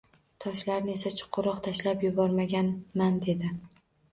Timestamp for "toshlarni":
0.45-0.91